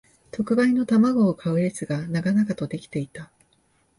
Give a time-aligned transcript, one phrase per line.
[0.31, 3.29] 特売の玉子を買う列が長々と出来ていた